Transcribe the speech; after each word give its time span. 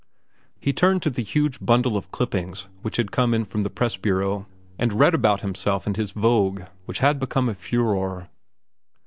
He 0.59 0.73
turned 0.73 1.03
to 1.03 1.11
the 1.11 1.21
huge 1.21 1.59
bundle 1.63 1.95
of 1.95 2.09
clippings 2.09 2.67
which 2.81 2.97
had 2.97 3.11
come 3.11 3.35
in 3.35 3.45
from 3.45 3.61
his 3.63 3.71
press 3.73 3.97
bureau, 3.97 4.47
and 4.79 4.93
read 4.93 5.13
about 5.13 5.41
himself 5.41 5.85
and 5.85 5.95
his 5.95 6.11
vogue, 6.11 6.63
which 6.85 6.97
had 6.97 7.19
become 7.19 7.47
a 7.47 7.53
furore. 7.53 8.27